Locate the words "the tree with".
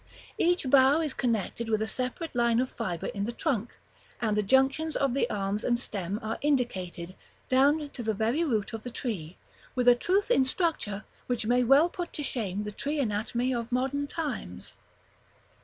8.81-9.87